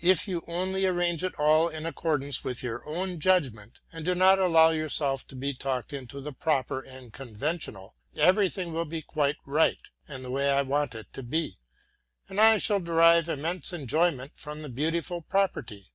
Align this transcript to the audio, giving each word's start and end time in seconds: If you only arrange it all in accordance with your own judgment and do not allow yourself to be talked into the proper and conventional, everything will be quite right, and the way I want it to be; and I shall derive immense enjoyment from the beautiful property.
If 0.00 0.26
you 0.26 0.42
only 0.46 0.86
arrange 0.86 1.22
it 1.22 1.34
all 1.38 1.68
in 1.68 1.84
accordance 1.84 2.42
with 2.42 2.62
your 2.62 2.88
own 2.88 3.20
judgment 3.20 3.80
and 3.92 4.02
do 4.02 4.14
not 4.14 4.38
allow 4.38 4.70
yourself 4.70 5.26
to 5.26 5.36
be 5.36 5.52
talked 5.52 5.92
into 5.92 6.22
the 6.22 6.32
proper 6.32 6.80
and 6.80 7.12
conventional, 7.12 7.94
everything 8.16 8.72
will 8.72 8.86
be 8.86 9.02
quite 9.02 9.36
right, 9.44 9.90
and 10.08 10.24
the 10.24 10.30
way 10.30 10.50
I 10.50 10.62
want 10.62 10.94
it 10.94 11.12
to 11.12 11.22
be; 11.22 11.58
and 12.30 12.40
I 12.40 12.56
shall 12.56 12.80
derive 12.80 13.28
immense 13.28 13.74
enjoyment 13.74 14.32
from 14.36 14.62
the 14.62 14.70
beautiful 14.70 15.20
property. 15.20 15.92